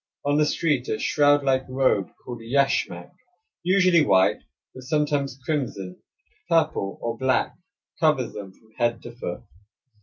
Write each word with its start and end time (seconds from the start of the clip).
On 0.25 0.39
the 0.39 0.47
street 0.47 0.87
a 0.87 0.97
shroud 0.97 1.43
like 1.43 1.63
robe 1.69 2.09
called 2.25 2.41
yashmak, 2.41 3.11
usually 3.61 4.03
white, 4.03 4.39
but 4.73 4.81
sometimes 4.81 5.37
crimson, 5.45 6.01
purple, 6.49 6.97
or 7.03 7.15
black, 7.19 7.55
covers 7.99 8.33
them 8.33 8.51
from 8.51 8.71
head 8.79 9.03
to 9.03 9.11
foot. 9.11 9.43